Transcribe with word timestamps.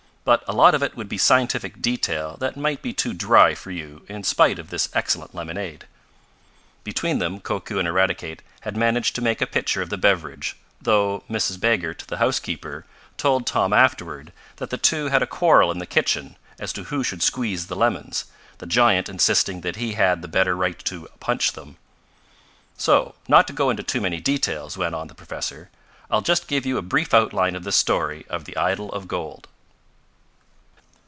But 0.23 0.43
a 0.47 0.53
lot 0.53 0.75
of 0.75 0.83
it 0.83 0.95
would 0.95 1.09
be 1.09 1.17
scientific 1.17 1.81
detail 1.81 2.37
that 2.37 2.55
might 2.55 2.83
be 2.83 2.93
too 2.93 3.11
dry 3.11 3.55
for 3.55 3.71
you 3.71 4.05
in 4.07 4.23
spite 4.23 4.59
of 4.59 4.69
this 4.69 4.87
excellent 4.93 5.33
lemonade." 5.33 5.87
Between 6.83 7.17
them 7.17 7.39
Koku 7.39 7.79
and 7.79 7.87
Eradicate 7.87 8.43
had 8.61 8.77
managed 8.77 9.15
to 9.15 9.21
make 9.23 9.41
a 9.41 9.47
pitcher 9.47 9.81
of 9.81 9.89
the 9.89 9.97
beverage, 9.97 10.55
though 10.79 11.23
Mrs. 11.27 11.59
Baggert, 11.59 12.05
the 12.07 12.17
housekeeper, 12.17 12.85
told 13.17 13.47
Tom 13.47 13.73
afterward 13.73 14.31
that 14.57 14.69
the 14.69 14.77
two 14.77 15.07
had 15.07 15.23
a 15.23 15.27
quarrel 15.27 15.71
in 15.71 15.79
the 15.79 15.87
kitchen 15.87 16.37
as 16.59 16.71
to 16.73 16.83
who 16.83 17.03
should 17.03 17.23
squeeze 17.23 17.65
the 17.65 17.75
lemons, 17.75 18.25
the 18.59 18.67
giant 18.67 19.09
insisting 19.09 19.61
that 19.61 19.77
he 19.77 19.93
had 19.93 20.21
the 20.21 20.27
better 20.27 20.55
right 20.55 20.77
to 20.85 21.07
"punch" 21.19 21.53
them. 21.53 21.77
"So, 22.77 23.15
not 23.27 23.47
to 23.47 23.53
go 23.53 23.71
into 23.71 23.81
too 23.81 23.99
many 23.99 24.19
details," 24.21 24.77
went 24.77 24.93
on 24.93 25.07
the 25.07 25.15
professor, 25.15 25.71
"I'll 26.11 26.21
just 26.21 26.47
give 26.47 26.63
you 26.63 26.77
a 26.77 26.83
brief 26.83 27.11
outline 27.11 27.55
of 27.55 27.63
this 27.63 27.75
story 27.75 28.23
of 28.29 28.45
the 28.45 28.55
idol 28.55 28.91
of 28.91 29.07
gold. 29.07 29.47